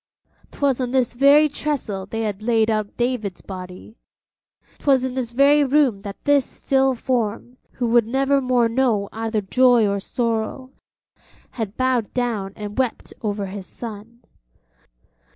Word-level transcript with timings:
'Twas 0.49 0.81
on 0.81 0.89
this 0.89 1.13
very 1.13 1.47
trestle 1.47 2.07
they 2.07 2.21
had 2.23 2.41
laid 2.41 2.71
out 2.71 2.97
David's 2.97 3.41
body; 3.41 3.99
'twas 4.79 5.03
in 5.03 5.13
this 5.13 5.29
very 5.29 5.63
room 5.63 6.01
that 6.01 6.23
this 6.23 6.43
still 6.43 6.95
form, 6.95 7.57
who 7.73 7.85
would 7.85 8.07
never 8.07 8.41
more 8.41 8.67
know 8.67 9.07
either 9.13 9.41
joy 9.41 9.87
or 9.87 9.99
sorrow, 9.99 10.71
had 11.51 11.77
bowed 11.77 12.11
down 12.15 12.51
and 12.55 12.79
wept 12.79 13.13
over 13.21 13.45
his 13.45 13.67
son. 13.67 14.21